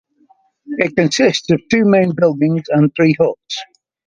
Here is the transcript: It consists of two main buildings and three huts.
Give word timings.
It 0.79 0.95
consists 0.95 1.47
of 1.51 1.61
two 1.69 1.85
main 1.85 2.15
buildings 2.15 2.63
and 2.69 2.91
three 2.95 3.13
huts. 3.21 3.57